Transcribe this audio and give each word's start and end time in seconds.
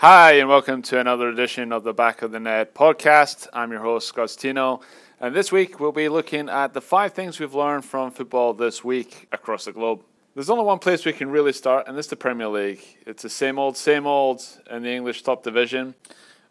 Hi, 0.00 0.32
and 0.32 0.48
welcome 0.48 0.80
to 0.80 0.98
another 0.98 1.28
edition 1.28 1.72
of 1.72 1.84
the 1.84 1.92
Back 1.92 2.22
of 2.22 2.32
the 2.32 2.40
Net 2.40 2.74
podcast. 2.74 3.46
I'm 3.52 3.70
your 3.70 3.82
host, 3.82 4.08
Scott 4.08 4.28
Stino, 4.28 4.80
and 5.20 5.34
this 5.34 5.52
week 5.52 5.78
we'll 5.78 5.92
be 5.92 6.08
looking 6.08 6.48
at 6.48 6.72
the 6.72 6.80
five 6.80 7.12
things 7.12 7.38
we've 7.38 7.52
learned 7.52 7.84
from 7.84 8.10
football 8.10 8.54
this 8.54 8.82
week 8.82 9.28
across 9.30 9.66
the 9.66 9.72
globe. 9.72 10.02
There's 10.34 10.48
only 10.48 10.64
one 10.64 10.78
place 10.78 11.04
we 11.04 11.12
can 11.12 11.30
really 11.30 11.52
start, 11.52 11.86
and 11.86 11.98
it's 11.98 12.08
the 12.08 12.16
Premier 12.16 12.48
League. 12.48 12.80
It's 13.06 13.22
the 13.22 13.28
same 13.28 13.58
old, 13.58 13.76
same 13.76 14.06
old 14.06 14.42
in 14.70 14.84
the 14.84 14.88
English 14.88 15.22
top 15.22 15.42
division. 15.42 15.94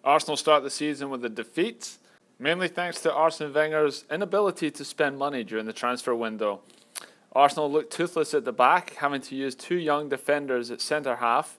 Arsenal 0.03 0.37
start 0.37 0.61
the 0.61 0.69
season 0.69 1.09
with 1.09 1.25
a 1.25 1.29
defeat, 1.29 1.97
mainly 2.37 2.67
thanks 2.67 3.01
to 3.01 3.11
Arsene 3.11 3.51
Wenger's 3.51 4.05
inability 4.11 4.69
to 4.69 4.85
spend 4.85 5.17
money 5.17 5.43
during 5.43 5.65
the 5.65 5.73
transfer 5.73 6.13
window. 6.13 6.61
Arsenal 7.33 7.71
looked 7.71 7.91
toothless 7.91 8.35
at 8.35 8.45
the 8.45 8.53
back, 8.53 8.93
having 8.97 9.21
to 9.21 9.35
use 9.35 9.55
two 9.55 9.77
young 9.77 10.07
defenders 10.07 10.69
at 10.69 10.81
centre 10.81 11.15
half 11.15 11.57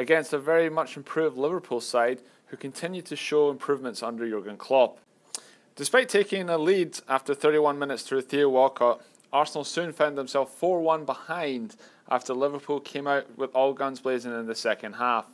against 0.00 0.32
a 0.32 0.38
very 0.38 0.70
much 0.70 0.96
improved 0.96 1.36
Liverpool 1.36 1.78
side 1.78 2.22
who 2.46 2.56
continue 2.56 3.02
to 3.02 3.14
show 3.14 3.50
improvements 3.50 4.02
under 4.02 4.26
Jurgen 4.26 4.56
Klopp. 4.56 4.98
Despite 5.76 6.08
taking 6.08 6.48
a 6.48 6.56
lead 6.56 6.98
after 7.06 7.34
31 7.34 7.78
minutes 7.78 8.02
through 8.02 8.22
Theo 8.22 8.48
Walcott, 8.48 9.02
Arsenal 9.30 9.62
soon 9.62 9.92
found 9.92 10.16
themselves 10.16 10.52
4 10.54 10.80
1 10.80 11.04
behind 11.04 11.76
after 12.10 12.32
Liverpool 12.32 12.80
came 12.80 13.06
out 13.06 13.26
with 13.36 13.54
all 13.54 13.74
guns 13.74 14.00
blazing 14.00 14.32
in 14.32 14.46
the 14.46 14.54
second 14.54 14.94
half. 14.94 15.26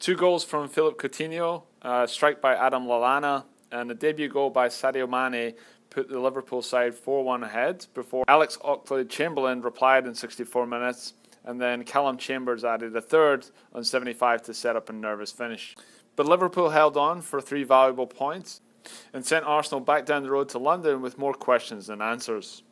Two 0.00 0.16
goals 0.16 0.44
from 0.44 0.66
Philip 0.66 0.98
Coutinho, 0.98 1.64
a 1.82 2.08
strike 2.08 2.40
by 2.40 2.54
Adam 2.54 2.86
Lallana, 2.86 3.44
and 3.70 3.90
a 3.90 3.94
debut 3.94 4.28
goal 4.28 4.48
by 4.48 4.68
Sadio 4.68 5.06
Mane 5.06 5.52
put 5.90 6.08
the 6.08 6.18
Liverpool 6.18 6.62
side 6.62 6.94
4 6.94 7.22
1 7.22 7.44
ahead 7.44 7.86
before 7.92 8.24
Alex 8.28 8.56
Oxlade 8.64 9.10
Chamberlain 9.10 9.60
replied 9.60 10.06
in 10.06 10.14
64 10.14 10.66
minutes 10.66 11.12
and 11.44 11.60
then 11.60 11.84
Callum 11.84 12.16
Chambers 12.16 12.64
added 12.64 12.94
a 12.96 13.00
third 13.00 13.46
on 13.72 13.84
75 13.84 14.42
to 14.42 14.54
set 14.54 14.76
up 14.76 14.88
a 14.88 14.92
nervous 14.92 15.32
finish. 15.32 15.74
But 16.16 16.26
Liverpool 16.26 16.70
held 16.70 16.96
on 16.96 17.20
for 17.22 17.40
three 17.40 17.64
valuable 17.64 18.06
points 18.06 18.60
and 19.12 19.24
sent 19.24 19.44
Arsenal 19.44 19.80
back 19.80 20.06
down 20.06 20.22
the 20.22 20.30
road 20.30 20.48
to 20.50 20.58
London 20.58 21.00
with 21.00 21.18
more 21.18 21.34
questions 21.34 21.86
than 21.86 22.00
answers. 22.00 22.62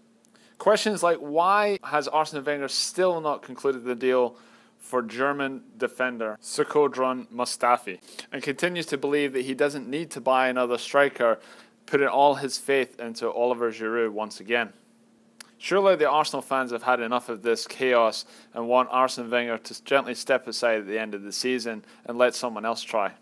Questions 0.58 1.02
like 1.02 1.18
why 1.18 1.78
has 1.82 2.06
Arsene 2.08 2.44
Wenger 2.44 2.68
still 2.68 3.20
not 3.20 3.42
concluded 3.42 3.84
the 3.84 3.94
deal 3.96 4.36
for 4.78 5.02
German 5.02 5.62
defender 5.76 6.38
Shkodran 6.42 7.26
Mustafi 7.28 7.98
and 8.32 8.42
continues 8.42 8.86
to 8.86 8.98
believe 8.98 9.32
that 9.32 9.44
he 9.44 9.54
doesn't 9.54 9.88
need 9.88 10.10
to 10.12 10.20
buy 10.20 10.48
another 10.48 10.78
striker, 10.78 11.38
putting 11.86 12.08
all 12.08 12.36
his 12.36 12.58
faith 12.58 13.00
into 13.00 13.30
Oliver 13.30 13.72
Giroud 13.72 14.10
once 14.10 14.40
again. 14.40 14.72
Surely 15.62 15.94
the 15.94 16.10
Arsenal 16.10 16.42
fans 16.42 16.72
have 16.72 16.82
had 16.82 16.98
enough 16.98 17.28
of 17.28 17.42
this 17.42 17.68
chaos 17.68 18.24
and 18.52 18.66
want 18.66 18.88
Arsene 18.90 19.30
Wenger 19.30 19.58
to 19.58 19.84
gently 19.84 20.12
step 20.12 20.48
aside 20.48 20.80
at 20.80 20.86
the 20.88 20.98
end 20.98 21.14
of 21.14 21.22
the 21.22 21.30
season 21.30 21.84
and 22.04 22.18
let 22.18 22.34
someone 22.34 22.64
else 22.64 22.82
try. 22.82 23.12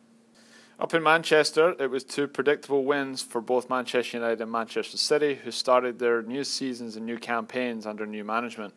Up 0.78 0.94
in 0.94 1.02
Manchester, 1.02 1.76
it 1.78 1.90
was 1.90 2.02
two 2.02 2.26
predictable 2.26 2.82
wins 2.82 3.20
for 3.20 3.42
both 3.42 3.68
Manchester 3.68 4.16
United 4.16 4.40
and 4.40 4.50
Manchester 4.50 4.96
City, 4.96 5.34
who 5.34 5.50
started 5.50 5.98
their 5.98 6.22
new 6.22 6.42
seasons 6.42 6.96
and 6.96 7.04
new 7.04 7.18
campaigns 7.18 7.84
under 7.84 8.06
new 8.06 8.24
management. 8.24 8.72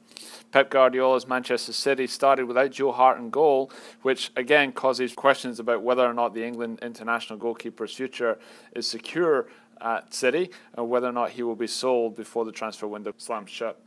Pep 0.52 0.70
Guardiola's 0.70 1.26
Manchester 1.26 1.72
City 1.72 2.06
started 2.06 2.44
without 2.44 2.72
Joe 2.72 2.92
Hart 2.92 3.18
in 3.18 3.30
goal, 3.30 3.72
which 4.02 4.34
again 4.36 4.74
causes 4.74 5.14
questions 5.14 5.62
about 5.62 5.84
whether 5.84 6.06
or 6.06 6.14
not 6.14 6.34
the 6.34 6.44
England 6.44 6.80
international 6.82 7.40
goalkeeper's 7.40 7.94
future 7.94 8.38
is 8.76 8.86
secure 8.86 9.48
at 9.84 10.14
City 10.14 10.50
and 10.76 10.90
whether 10.90 11.08
or 11.08 11.12
not 11.12 11.32
he 11.32 11.44
will 11.44 11.56
be 11.56 11.68
sold 11.68 12.16
before 12.16 12.46
the 12.46 12.52
transfer 12.52 12.88
window 12.88 13.14
slams 13.18 13.50
shut. 13.50 13.80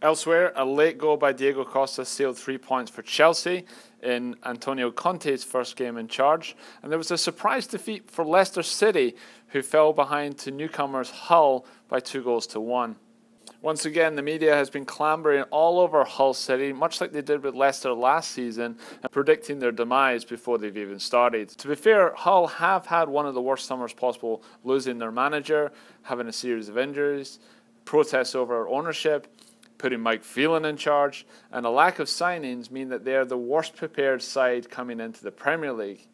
Elsewhere, 0.00 0.52
a 0.56 0.64
late 0.64 0.98
goal 0.98 1.16
by 1.16 1.32
Diego 1.32 1.64
Costa 1.64 2.04
sealed 2.04 2.38
three 2.38 2.58
points 2.58 2.90
for 2.90 3.02
Chelsea 3.02 3.64
in 4.02 4.36
Antonio 4.44 4.90
Conte's 4.90 5.42
first 5.42 5.76
game 5.76 5.96
in 5.96 6.06
charge, 6.06 6.56
and 6.82 6.92
there 6.92 6.98
was 6.98 7.10
a 7.10 7.18
surprise 7.18 7.66
defeat 7.66 8.08
for 8.08 8.24
Leicester 8.24 8.62
City, 8.62 9.16
who 9.48 9.62
fell 9.62 9.92
behind 9.92 10.38
to 10.38 10.50
newcomers 10.50 11.10
Hull 11.10 11.66
by 11.88 12.00
two 12.00 12.22
goals 12.22 12.46
to 12.48 12.60
one. 12.60 12.96
Once 13.64 13.86
again, 13.86 14.14
the 14.14 14.20
media 14.20 14.54
has 14.54 14.68
been 14.68 14.84
clambering 14.84 15.42
all 15.44 15.80
over 15.80 16.04
Hull 16.04 16.34
City, 16.34 16.70
much 16.70 17.00
like 17.00 17.12
they 17.12 17.22
did 17.22 17.42
with 17.42 17.54
Leicester 17.54 17.94
last 17.94 18.30
season, 18.32 18.76
and 19.02 19.10
predicting 19.10 19.58
their 19.58 19.72
demise 19.72 20.22
before 20.22 20.58
they've 20.58 20.76
even 20.76 20.98
started. 20.98 21.48
To 21.48 21.68
be 21.68 21.74
fair, 21.74 22.12
Hull 22.14 22.46
have 22.46 22.84
had 22.84 23.08
one 23.08 23.24
of 23.24 23.32
the 23.32 23.40
worst 23.40 23.64
summers 23.64 23.94
possible, 23.94 24.42
losing 24.64 24.98
their 24.98 25.10
manager, 25.10 25.72
having 26.02 26.28
a 26.28 26.32
series 26.32 26.68
of 26.68 26.76
injuries, 26.76 27.38
protests 27.86 28.34
over 28.34 28.68
ownership, 28.68 29.28
putting 29.78 30.00
Mike 30.00 30.24
Phelan 30.24 30.66
in 30.66 30.76
charge, 30.76 31.26
and 31.50 31.64
a 31.64 31.70
lack 31.70 31.98
of 31.98 32.08
signings 32.08 32.70
mean 32.70 32.90
that 32.90 33.06
they 33.06 33.16
are 33.16 33.24
the 33.24 33.38
worst 33.38 33.76
prepared 33.76 34.20
side 34.20 34.68
coming 34.68 35.00
into 35.00 35.24
the 35.24 35.32
Premier 35.32 35.72
League. 35.72 36.06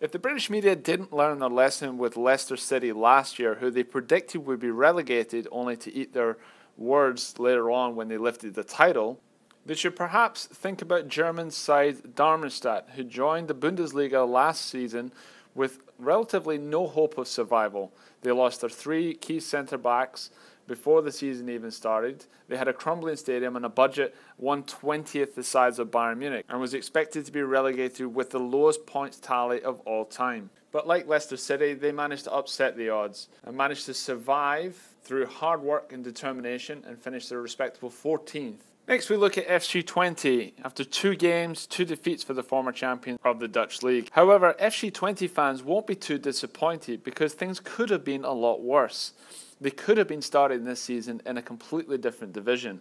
If 0.00 0.12
the 0.12 0.20
British 0.20 0.48
media 0.48 0.76
didn't 0.76 1.12
learn 1.12 1.40
their 1.40 1.48
lesson 1.48 1.98
with 1.98 2.16
Leicester 2.16 2.56
City 2.56 2.92
last 2.92 3.40
year, 3.40 3.56
who 3.56 3.72
they 3.72 3.82
predicted 3.82 4.46
would 4.46 4.60
be 4.60 4.70
relegated 4.70 5.48
only 5.50 5.76
to 5.78 5.92
eat 5.92 6.14
their 6.14 6.38
words 6.80 7.38
later 7.38 7.70
on 7.70 7.94
when 7.94 8.08
they 8.08 8.16
lifted 8.16 8.54
the 8.54 8.64
title, 8.64 9.20
they 9.66 9.74
should 9.74 9.94
perhaps 9.94 10.46
think 10.46 10.82
about 10.82 11.08
German 11.08 11.50
side 11.50 12.14
Darmstadt, 12.14 12.88
who 12.96 13.04
joined 13.04 13.46
the 13.46 13.54
Bundesliga 13.54 14.28
last 14.28 14.66
season 14.66 15.12
with 15.54 15.80
relatively 15.98 16.56
no 16.56 16.86
hope 16.86 17.18
of 17.18 17.28
survival. 17.28 17.92
They 18.22 18.32
lost 18.32 18.62
their 18.62 18.70
three 18.70 19.14
key 19.14 19.40
centre 19.40 19.78
backs 19.78 20.30
before 20.66 21.02
the 21.02 21.12
season 21.12 21.48
even 21.48 21.70
started. 21.70 22.24
They 22.48 22.56
had 22.56 22.68
a 22.68 22.72
crumbling 22.72 23.16
stadium 23.16 23.56
and 23.56 23.66
a 23.66 23.68
budget 23.68 24.14
120th 24.40 25.34
the 25.34 25.42
size 25.42 25.78
of 25.78 25.90
Bayern 25.90 26.18
Munich 26.18 26.46
and 26.48 26.60
was 26.60 26.74
expected 26.74 27.26
to 27.26 27.32
be 27.32 27.42
relegated 27.42 28.14
with 28.14 28.30
the 28.30 28.38
lowest 28.38 28.86
points 28.86 29.18
tally 29.18 29.62
of 29.62 29.80
all 29.80 30.04
time. 30.04 30.48
But 30.72 30.86
like 30.86 31.08
Leicester 31.08 31.36
City, 31.36 31.74
they 31.74 31.92
managed 31.92 32.24
to 32.24 32.32
upset 32.32 32.76
the 32.76 32.88
odds 32.88 33.28
and 33.44 33.56
managed 33.56 33.86
to 33.86 33.94
survive 33.94 34.89
through 35.02 35.26
hard 35.26 35.62
work 35.62 35.92
and 35.92 36.04
determination 36.04 36.84
and 36.86 36.98
finish 36.98 37.28
their 37.28 37.40
respectable 37.40 37.90
14th. 37.90 38.58
Next, 38.88 39.08
we 39.08 39.16
look 39.16 39.38
at 39.38 39.46
FC 39.46 39.84
Twente. 39.84 40.52
After 40.64 40.82
two 40.82 41.14
games, 41.14 41.66
two 41.66 41.84
defeats 41.84 42.24
for 42.24 42.34
the 42.34 42.42
former 42.42 42.72
champion 42.72 43.18
of 43.24 43.38
the 43.38 43.46
Dutch 43.46 43.82
league. 43.82 44.08
However, 44.10 44.56
FC 44.60 44.90
Twente 44.90 45.30
fans 45.30 45.62
won't 45.62 45.86
be 45.86 45.94
too 45.94 46.18
disappointed 46.18 47.04
because 47.04 47.32
things 47.32 47.60
could 47.60 47.90
have 47.90 48.04
been 48.04 48.24
a 48.24 48.32
lot 48.32 48.62
worse. 48.62 49.12
They 49.60 49.70
could 49.70 49.96
have 49.98 50.08
been 50.08 50.22
starting 50.22 50.64
this 50.64 50.80
season 50.80 51.22
in 51.24 51.36
a 51.36 51.42
completely 51.42 51.98
different 51.98 52.32
division. 52.32 52.80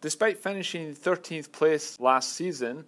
Despite 0.00 0.38
finishing 0.38 0.94
13th 0.94 1.52
place 1.52 2.00
last 2.00 2.32
season, 2.32 2.84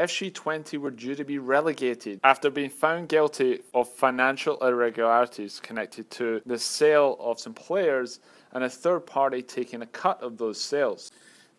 FC 0.00 0.32
Twente 0.32 0.78
were 0.78 0.90
due 0.90 1.14
to 1.14 1.24
be 1.24 1.38
relegated 1.38 2.20
after 2.24 2.48
being 2.48 2.70
found 2.70 3.10
guilty 3.10 3.60
of 3.74 3.86
financial 3.86 4.56
irregularities 4.66 5.60
connected 5.60 6.10
to 6.12 6.40
the 6.46 6.58
sale 6.58 7.18
of 7.20 7.38
some 7.38 7.52
players 7.52 8.20
and 8.52 8.64
a 8.64 8.70
third 8.70 9.00
party 9.00 9.42
taking 9.42 9.82
a 9.82 9.86
cut 9.86 10.22
of 10.22 10.38
those 10.38 10.58
sales. 10.58 11.12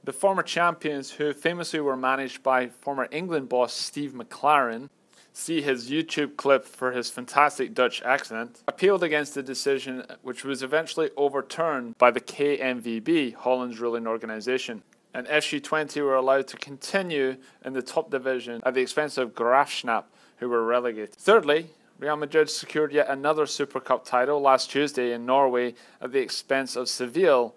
The 0.05 0.11
former 0.11 0.41
champions, 0.41 1.11
who 1.11 1.33
famously 1.33 1.81
were 1.81 1.95
managed 1.95 2.41
by 2.41 2.69
former 2.69 3.07
England 3.11 3.47
boss 3.47 3.73
Steve 3.73 4.13
McClaren, 4.13 4.89
see 5.33 5.61
his 5.61 5.91
YouTube 5.91 6.35
clip 6.35 6.65
for 6.65 6.91
his 6.91 7.11
fantastic 7.11 7.75
Dutch 7.75 8.01
accent, 8.01 8.63
appealed 8.67 9.03
against 9.03 9.35
the 9.35 9.43
decision, 9.43 10.03
which 10.23 10.43
was 10.43 10.63
eventually 10.63 11.11
overturned 11.15 11.95
by 11.99 12.09
the 12.09 12.19
KNVB, 12.19 13.35
Holland's 13.35 13.79
ruling 13.79 14.07
organization. 14.07 14.81
And 15.13 15.27
FC 15.27 15.61
Twente 15.61 16.01
were 16.01 16.15
allowed 16.15 16.47
to 16.47 16.57
continue 16.57 17.37
in 17.65 17.73
the 17.73 17.81
top 17.81 18.09
division 18.09 18.61
at 18.65 18.73
the 18.73 18.81
expense 18.81 19.17
of 19.17 19.33
Graafschap, 19.33 20.05
who 20.37 20.49
were 20.49 20.65
relegated. 20.65 21.15
Thirdly, 21.15 21.67
Real 21.99 22.15
Madrid 22.15 22.49
secured 22.49 22.93
yet 22.93 23.09
another 23.09 23.45
Super 23.45 23.79
Cup 23.79 24.05
title 24.05 24.41
last 24.41 24.71
Tuesday 24.71 25.13
in 25.13 25.25
Norway 25.25 25.75
at 26.01 26.11
the 26.11 26.19
expense 26.19 26.75
of 26.75 26.89
Seville, 26.89 27.55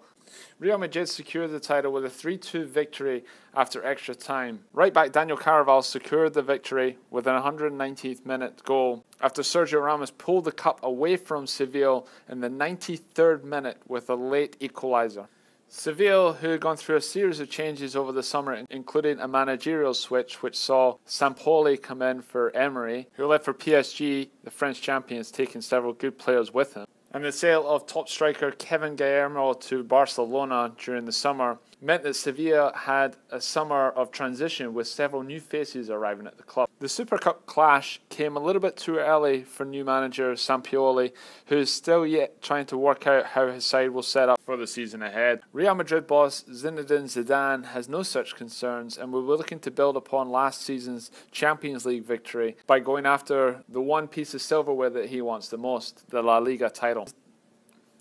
Real 0.57 0.77
Madrid 0.77 1.09
secured 1.09 1.51
the 1.51 1.59
title 1.59 1.91
with 1.91 2.05
a 2.05 2.09
3 2.09 2.37
2 2.37 2.65
victory 2.65 3.23
after 3.53 3.85
extra 3.85 4.15
time. 4.15 4.61
Right 4.73 4.93
back 4.93 5.11
Daniel 5.11 5.37
Carvajal 5.37 5.81
secured 5.81 6.33
the 6.33 6.41
victory 6.41 6.97
with 7.09 7.27
an 7.27 7.41
119th 7.41 8.25
minute 8.25 8.63
goal 8.63 9.03
after 9.21 9.41
Sergio 9.41 9.83
Ramos 9.83 10.11
pulled 10.11 10.45
the 10.45 10.51
cup 10.51 10.79
away 10.81 11.17
from 11.17 11.45
Seville 11.45 12.07
in 12.29 12.39
the 12.39 12.49
93rd 12.49 13.43
minute 13.43 13.81
with 13.87 14.09
a 14.09 14.15
late 14.15 14.59
equaliser. 14.59 15.27
Seville, 15.67 16.33
who 16.33 16.49
had 16.49 16.61
gone 16.61 16.77
through 16.77 16.95
a 16.95 17.01
series 17.01 17.39
of 17.39 17.49
changes 17.49 17.95
over 17.95 18.11
the 18.11 18.23
summer, 18.23 18.63
including 18.69 19.19
a 19.19 19.27
managerial 19.27 19.93
switch 19.93 20.41
which 20.41 20.57
saw 20.57 20.95
Sampaoli 21.07 21.81
come 21.81 22.01
in 22.01 22.21
for 22.21 22.55
Emery, 22.55 23.07
who 23.13 23.25
left 23.25 23.45
for 23.45 23.53
PSG, 23.53 24.29
the 24.43 24.51
French 24.51 24.81
champions, 24.81 25.31
taking 25.31 25.61
several 25.61 25.93
good 25.93 26.17
players 26.17 26.53
with 26.53 26.75
him. 26.75 26.85
And 27.11 27.23
the 27.23 27.31
sale 27.31 27.67
of 27.67 27.87
top 27.87 28.09
striker 28.09 28.51
Kevin 28.51 28.95
Gameiro 28.95 29.59
to 29.61 29.83
Barcelona 29.83 30.73
during 30.77 31.05
the 31.05 31.11
summer 31.11 31.59
meant 31.81 32.03
that 32.03 32.15
Sevilla 32.15 32.71
had 32.75 33.17
a 33.31 33.39
summer 33.41 33.89
of 33.89 34.11
transition 34.11 34.73
with 34.73 34.87
several 34.87 35.23
new 35.23 35.39
faces 35.39 35.89
arriving 35.89 36.27
at 36.27 36.37
the 36.37 36.43
club. 36.43 36.69
The 36.79 36.89
Super 36.89 37.17
Cup 37.17 37.45
clash 37.45 37.99
came 38.09 38.35
a 38.35 38.39
little 38.39 38.61
bit 38.61 38.77
too 38.77 38.97
early 38.97 39.43
for 39.43 39.65
new 39.65 39.85
manager 39.85 40.33
Sampaoli, 40.33 41.11
who 41.47 41.57
is 41.57 41.71
still 41.71 42.05
yet 42.05 42.41
trying 42.41 42.65
to 42.67 42.77
work 42.77 43.07
out 43.07 43.27
how 43.27 43.47
his 43.47 43.65
side 43.65 43.91
will 43.91 44.03
set 44.03 44.29
up 44.29 44.39
for 44.45 44.57
the 44.57 44.67
season 44.67 45.01
ahead. 45.01 45.41
Real 45.53 45.75
Madrid 45.75 46.07
boss 46.07 46.43
Zinedine 46.43 47.05
Zidane 47.05 47.65
has 47.67 47.87
no 47.87 48.03
such 48.03 48.35
concerns 48.35 48.97
and 48.97 49.11
will 49.11 49.21
be 49.21 49.27
looking 49.27 49.59
to 49.59 49.71
build 49.71 49.95
upon 49.95 50.29
last 50.29 50.61
season's 50.61 51.11
Champions 51.31 51.85
League 51.85 52.05
victory 52.05 52.55
by 52.67 52.79
going 52.79 53.05
after 53.05 53.63
the 53.69 53.81
one 53.81 54.07
piece 54.07 54.33
of 54.33 54.41
silverware 54.41 54.89
that 54.89 55.09
he 55.09 55.21
wants 55.21 55.47
the 55.47 55.57
most, 55.57 56.09
the 56.09 56.21
La 56.21 56.37
Liga 56.37 56.69
title. 56.69 57.07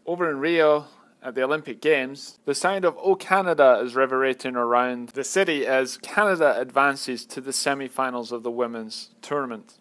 Over 0.07 0.31
in 0.31 0.39
Rio, 0.39 0.87
at 1.25 1.35
the 1.35 1.43
Olympic 1.43 1.81
Games, 1.81 2.39
the 2.45 2.55
sound 2.55 2.85
of 2.85 2.99
O 2.99 3.17
Canada 3.17 3.81
is 3.83 3.97
reverberating 3.97 4.57
around 4.57 5.09
the 5.11 5.25
city 5.25 5.67
as 5.67 5.97
Canada 5.97 6.61
advances 6.61 7.25
to 7.25 7.41
the 7.41 7.53
semi 7.53 7.89
finals 7.89 8.31
of 8.31 8.43
the 8.43 8.51
women's 8.51 9.11
tournament. 9.23 9.79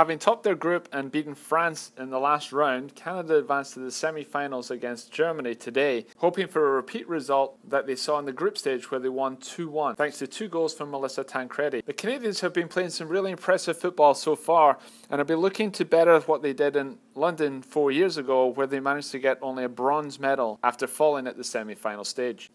Having 0.00 0.20
topped 0.20 0.44
their 0.44 0.54
group 0.54 0.88
and 0.94 1.12
beaten 1.12 1.34
France 1.34 1.92
in 1.98 2.08
the 2.08 2.18
last 2.18 2.52
round, 2.52 2.94
Canada 2.94 3.36
advanced 3.36 3.74
to 3.74 3.80
the 3.80 3.90
semi 3.90 4.24
finals 4.24 4.70
against 4.70 5.12
Germany 5.12 5.54
today, 5.54 6.06
hoping 6.16 6.46
for 6.46 6.66
a 6.66 6.70
repeat 6.70 7.06
result 7.06 7.58
that 7.68 7.86
they 7.86 7.94
saw 7.96 8.18
in 8.18 8.24
the 8.24 8.32
group 8.32 8.56
stage 8.56 8.90
where 8.90 8.98
they 8.98 9.10
won 9.10 9.36
2 9.36 9.68
1, 9.68 9.96
thanks 9.96 10.16
to 10.16 10.26
two 10.26 10.48
goals 10.48 10.72
from 10.72 10.90
Melissa 10.90 11.22
Tancredi. 11.22 11.82
The 11.84 11.92
Canadians 11.92 12.40
have 12.40 12.54
been 12.54 12.66
playing 12.66 12.88
some 12.88 13.08
really 13.08 13.30
impressive 13.30 13.78
football 13.78 14.14
so 14.14 14.34
far 14.34 14.78
and 15.10 15.18
have 15.18 15.26
been 15.26 15.36
looking 15.36 15.70
to 15.72 15.84
better 15.84 16.18
what 16.20 16.40
they 16.40 16.54
did 16.54 16.76
in 16.76 16.96
London 17.14 17.60
four 17.60 17.90
years 17.90 18.16
ago, 18.16 18.46
where 18.46 18.66
they 18.66 18.80
managed 18.80 19.10
to 19.10 19.18
get 19.18 19.36
only 19.42 19.64
a 19.64 19.68
bronze 19.68 20.18
medal 20.18 20.58
after 20.64 20.86
falling 20.86 21.26
at 21.26 21.36
the 21.36 21.44
semi 21.44 21.74
final 21.74 22.06
stage. 22.06 22.48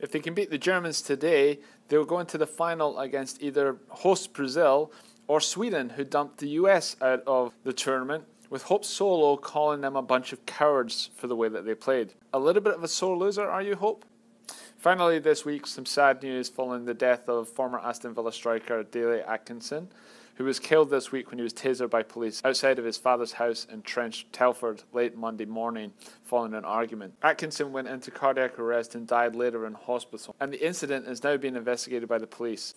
If 0.00 0.10
they 0.10 0.18
can 0.18 0.34
beat 0.34 0.50
the 0.50 0.58
Germans 0.58 1.00
today, 1.00 1.60
they'll 1.86 2.04
go 2.04 2.18
into 2.18 2.38
the 2.38 2.46
final 2.48 2.98
against 2.98 3.40
either 3.40 3.76
host 3.88 4.32
Brazil 4.32 4.90
or 5.28 5.40
Sweden, 5.40 5.90
who 5.90 6.04
dumped 6.04 6.38
the 6.38 6.48
US 6.48 6.96
out 7.00 7.22
of 7.26 7.52
the 7.62 7.72
tournament, 7.72 8.24
with 8.50 8.62
Hope 8.64 8.84
Solo 8.84 9.36
calling 9.36 9.82
them 9.82 9.94
a 9.94 10.02
bunch 10.02 10.32
of 10.32 10.44
cowards 10.46 11.10
for 11.14 11.26
the 11.26 11.36
way 11.36 11.48
that 11.50 11.66
they 11.66 11.74
played. 11.74 12.14
A 12.32 12.38
little 12.38 12.62
bit 12.62 12.74
of 12.74 12.82
a 12.82 12.88
sore 12.88 13.16
loser, 13.16 13.48
are 13.48 13.62
you, 13.62 13.76
Hope? 13.76 14.06
Finally, 14.78 15.18
this 15.18 15.44
week, 15.44 15.66
some 15.66 15.84
sad 15.84 16.22
news 16.22 16.48
following 16.48 16.84
the 16.84 16.94
death 16.94 17.28
of 17.28 17.48
former 17.48 17.78
Aston 17.80 18.14
Villa 18.14 18.32
striker 18.32 18.84
Dalian 18.84 19.28
Atkinson, 19.28 19.88
who 20.36 20.44
was 20.44 20.60
killed 20.60 20.88
this 20.88 21.10
week 21.10 21.30
when 21.30 21.38
he 21.38 21.42
was 21.42 21.52
tasered 21.52 21.90
by 21.90 22.00
police 22.00 22.40
outside 22.44 22.78
of 22.78 22.84
his 22.84 22.96
father's 22.96 23.32
house 23.32 23.66
in 23.72 23.82
Trench 23.82 24.24
Telford 24.30 24.84
late 24.92 25.16
Monday 25.16 25.46
morning 25.46 25.92
following 26.22 26.54
an 26.54 26.64
argument. 26.64 27.12
Atkinson 27.24 27.72
went 27.72 27.88
into 27.88 28.12
cardiac 28.12 28.56
arrest 28.56 28.94
and 28.94 29.04
died 29.04 29.34
later 29.34 29.66
in 29.66 29.74
hospital, 29.74 30.36
and 30.38 30.52
the 30.52 30.64
incident 30.64 31.08
is 31.08 31.24
now 31.24 31.36
being 31.36 31.56
investigated 31.56 32.08
by 32.08 32.18
the 32.18 32.26
police. 32.26 32.74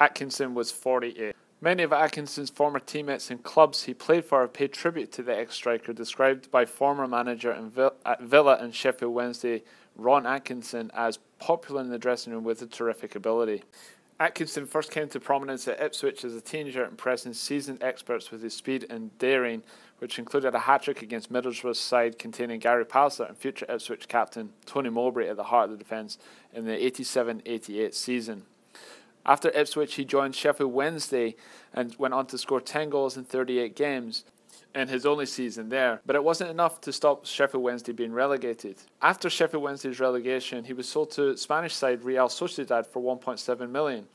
Atkinson 0.00 0.54
was 0.54 0.72
48. 0.72 1.33
Many 1.64 1.82
of 1.82 1.94
Atkinson's 1.94 2.50
former 2.50 2.78
teammates 2.78 3.30
and 3.30 3.42
clubs 3.42 3.84
he 3.84 3.94
played 3.94 4.26
for 4.26 4.42
have 4.42 4.52
paid 4.52 4.74
tribute 4.74 5.10
to 5.12 5.22
the 5.22 5.34
ex 5.34 5.54
striker, 5.54 5.94
described 5.94 6.50
by 6.50 6.66
former 6.66 7.08
manager 7.08 7.52
at 7.52 7.94
uh, 8.04 8.16
Villa 8.20 8.58
and 8.60 8.74
Sheffield 8.74 9.14
Wednesday, 9.14 9.62
Ron 9.96 10.26
Atkinson, 10.26 10.90
as 10.92 11.18
popular 11.38 11.80
in 11.80 11.88
the 11.88 11.96
dressing 11.96 12.34
room 12.34 12.44
with 12.44 12.60
a 12.60 12.66
terrific 12.66 13.14
ability. 13.14 13.62
Atkinson 14.20 14.66
first 14.66 14.90
came 14.90 15.08
to 15.08 15.18
prominence 15.18 15.66
at 15.66 15.80
Ipswich 15.80 16.22
as 16.22 16.34
a 16.34 16.42
teenager, 16.42 16.84
impressing 16.84 17.32
seasoned 17.32 17.82
experts 17.82 18.30
with 18.30 18.42
his 18.42 18.52
speed 18.52 18.84
and 18.90 19.18
daring, 19.18 19.62
which 20.00 20.18
included 20.18 20.54
a 20.54 20.58
hat 20.58 20.82
trick 20.82 21.00
against 21.00 21.32
Middlesbrough's 21.32 21.80
side 21.80 22.18
containing 22.18 22.60
Gary 22.60 22.84
Pallister 22.84 23.26
and 23.26 23.38
future 23.38 23.64
Ipswich 23.70 24.06
captain 24.06 24.52
Tony 24.66 24.90
Mowbray 24.90 25.30
at 25.30 25.36
the 25.36 25.44
heart 25.44 25.70
of 25.70 25.70
the 25.70 25.82
defence 25.82 26.18
in 26.52 26.66
the 26.66 26.84
87 26.84 27.40
88 27.46 27.94
season. 27.94 28.42
After 29.26 29.50
Ipswich, 29.50 29.94
he 29.94 30.04
joined 30.04 30.34
Sheffield 30.34 30.72
Wednesday 30.72 31.36
and 31.72 31.94
went 31.96 32.14
on 32.14 32.26
to 32.26 32.38
score 32.38 32.60
10 32.60 32.90
goals 32.90 33.16
in 33.16 33.24
38 33.24 33.74
games 33.74 34.24
in 34.74 34.88
his 34.88 35.06
only 35.06 35.26
season 35.26 35.68
there, 35.68 36.00
but 36.04 36.16
it 36.16 36.24
wasn't 36.24 36.50
enough 36.50 36.80
to 36.80 36.92
stop 36.92 37.24
Sheffield 37.24 37.62
Wednesday 37.62 37.92
being 37.92 38.12
relegated. 38.12 38.76
After 39.00 39.30
Sheffield 39.30 39.62
Wednesday's 39.62 40.00
relegation, 40.00 40.64
he 40.64 40.72
was 40.72 40.88
sold 40.88 41.12
to 41.12 41.36
Spanish 41.36 41.74
side 41.74 42.04
Real 42.04 42.28
Sociedad 42.28 42.86
for 42.86 43.00
1.7 43.00 43.70
million 43.70 44.06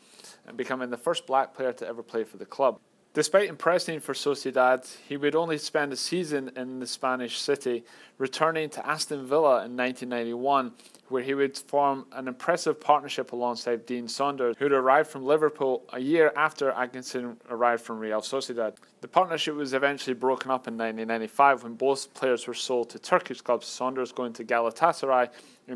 and 0.46 0.58
becoming 0.58 0.90
the 0.90 0.98
first 0.98 1.26
black 1.26 1.54
player 1.54 1.72
to 1.74 1.88
ever 1.88 2.04
play 2.04 2.24
for 2.24 2.38
the 2.38 2.46
club. 2.46 2.80
Despite 3.16 3.50
impressing 3.50 4.00
for 4.00 4.14
Sociedad, 4.14 4.88
he 5.08 5.18
would 5.18 5.36
only 5.36 5.58
spend 5.58 5.92
a 5.92 5.96
season 5.96 6.52
in 6.56 6.80
the 6.80 6.86
Spanish 6.86 7.40
city, 7.40 7.84
returning 8.20 8.70
to 8.70 8.88
Aston 8.88 9.26
Villa 9.26 9.66
in 9.66 9.76
1991, 9.76 10.74
where 11.08 11.24
he 11.24 11.34
would 11.34 11.58
form 11.58 12.06
an 12.12 12.28
impressive 12.28 12.80
partnership 12.80 13.32
alongside 13.32 13.88
Dean 13.88 14.08
Saunders, 14.08 14.56
who 14.60 14.66
had 14.66 14.74
arrived 14.74 15.10
from 15.10 15.26
Liverpool 15.26 15.84
a 15.92 16.00
year 16.00 16.32
after 16.36 16.70
Atkinson 16.70 17.38
arrived 17.50 17.82
from 17.82 17.98
Real 17.98 18.22
Sociedad. 18.22 18.76
The 19.02 19.08
partnership 19.08 19.56
was 19.56 19.74
eventually 19.74 20.14
broken 20.14 20.52
up 20.52 20.68
in 20.68 20.78
1995 20.78 21.64
when 21.64 21.74
both 21.74 22.14
players 22.14 22.46
were 22.46 22.54
sold 22.54 22.92
to 22.92 23.00
Turkish 23.00 23.42
clubs, 23.42 23.66
Saunders 23.66 24.12
going 24.12 24.34
to 24.34 24.44
Galatasaray 24.44 25.30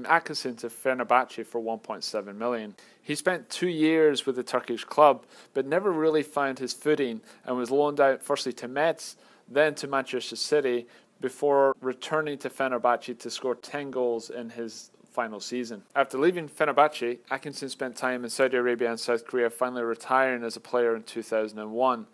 Atkinson 0.07 0.55
to 0.57 0.69
Fenerbahce 0.69 1.45
for 1.45 1.61
1.7 1.61 2.35
million. 2.35 2.75
He 3.01 3.15
spent 3.15 3.49
two 3.49 3.67
years 3.67 4.25
with 4.25 4.35
the 4.35 4.43
Turkish 4.43 4.83
club, 4.83 5.25
but 5.53 5.65
never 5.65 5.91
really 5.91 6.23
found 6.23 6.59
his 6.59 6.73
footing 6.73 7.21
and 7.45 7.57
was 7.57 7.71
loaned 7.71 7.99
out 7.99 8.23
firstly 8.23 8.53
to 8.53 8.67
Metz, 8.67 9.15
then 9.47 9.75
to 9.75 9.87
Manchester 9.87 10.35
City, 10.35 10.87
before 11.21 11.75
returning 11.81 12.37
to 12.39 12.49
Fenerbahce 12.49 13.17
to 13.19 13.29
score 13.29 13.55
10 13.55 13.91
goals 13.91 14.29
in 14.29 14.49
his 14.49 14.91
final 15.13 15.39
season. 15.39 15.83
After 15.95 16.17
leaving 16.17 16.49
Fenerbahce, 16.49 17.19
Atkinson 17.29 17.69
spent 17.69 17.95
time 17.95 18.23
in 18.23 18.29
Saudi 18.29 18.57
Arabia 18.57 18.89
and 18.89 18.99
South 18.99 19.25
Korea, 19.25 19.49
finally 19.49 19.83
retiring 19.83 20.43
as 20.43 20.55
a 20.55 20.59
player 20.59 20.95
in 20.95 21.03
2001. 21.03 22.07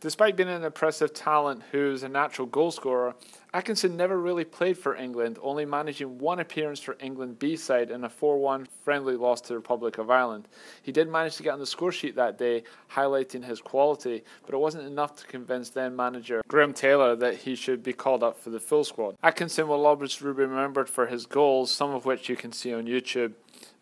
Despite 0.00 0.36
being 0.36 0.48
an 0.48 0.64
impressive 0.64 1.14
talent 1.14 1.62
who's 1.72 2.02
a 2.02 2.08
natural 2.08 2.46
goalscorer, 2.46 3.14
Atkinson 3.54 3.96
never 3.96 4.20
really 4.20 4.44
played 4.44 4.76
for 4.76 4.96
England, 4.96 5.38
only 5.40 5.64
managing 5.64 6.18
one 6.18 6.40
appearance 6.40 6.80
for 6.80 6.96
England 7.00 7.38
B 7.38 7.56
side 7.56 7.90
in 7.90 8.04
a 8.04 8.08
4 8.08 8.38
1 8.38 8.66
friendly 8.82 9.16
loss 9.16 9.40
to 9.42 9.48
the 9.48 9.54
Republic 9.54 9.96
of 9.98 10.10
Ireland. 10.10 10.48
He 10.82 10.92
did 10.92 11.08
manage 11.08 11.36
to 11.36 11.42
get 11.42 11.52
on 11.52 11.60
the 11.60 11.66
score 11.66 11.92
sheet 11.92 12.16
that 12.16 12.36
day, 12.36 12.64
highlighting 12.92 13.44
his 13.44 13.60
quality, 13.60 14.24
but 14.44 14.54
it 14.54 14.58
wasn't 14.58 14.86
enough 14.86 15.16
to 15.16 15.26
convince 15.26 15.70
then 15.70 15.94
manager 15.94 16.42
Graham 16.48 16.74
Taylor 16.74 17.14
that 17.16 17.36
he 17.36 17.54
should 17.54 17.82
be 17.82 17.92
called 17.92 18.22
up 18.22 18.38
for 18.38 18.50
the 18.50 18.60
full 18.60 18.84
squad. 18.84 19.14
Atkinson 19.22 19.68
will 19.68 19.86
always 19.86 20.16
be 20.16 20.26
remembered 20.26 20.90
for 20.90 21.06
his 21.06 21.24
goals, 21.24 21.70
some 21.70 21.94
of 21.94 22.04
which 22.04 22.28
you 22.28 22.36
can 22.36 22.52
see 22.52 22.74
on 22.74 22.86
YouTube. 22.86 23.34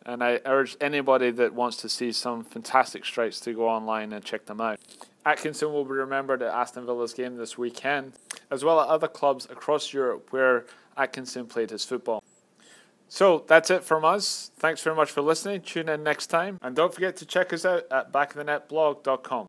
And 0.04 0.22
I 0.22 0.40
urge 0.44 0.76
anybody 0.80 1.30
that 1.30 1.54
wants 1.54 1.76
to 1.78 1.88
see 1.88 2.12
some 2.12 2.44
fantastic 2.44 3.04
strikes 3.04 3.40
to 3.40 3.52
go 3.52 3.68
online 3.68 4.12
and 4.12 4.24
check 4.24 4.46
them 4.46 4.60
out. 4.60 4.80
Atkinson 5.24 5.72
will 5.72 5.84
be 5.84 5.92
remembered 5.92 6.42
at 6.42 6.52
Aston 6.52 6.84
Villa's 6.84 7.14
game 7.14 7.36
this 7.36 7.56
weekend, 7.56 8.14
as 8.50 8.64
well 8.64 8.80
as 8.80 8.86
other 8.88 9.08
clubs 9.08 9.46
across 9.46 9.92
Europe 9.92 10.28
where 10.30 10.66
Atkinson 10.96 11.46
played 11.46 11.70
his 11.70 11.84
football. 11.84 12.22
So 13.08 13.44
that's 13.46 13.70
it 13.70 13.84
from 13.84 14.06
us. 14.06 14.50
Thanks 14.56 14.82
very 14.82 14.96
much 14.96 15.10
for 15.10 15.20
listening. 15.20 15.60
Tune 15.60 15.88
in 15.88 16.02
next 16.02 16.28
time. 16.28 16.58
And 16.62 16.74
don't 16.74 16.94
forget 16.94 17.14
to 17.16 17.26
check 17.26 17.52
us 17.52 17.66
out 17.66 17.84
at 17.90 18.10
backofthenetblog.com. 18.10 19.40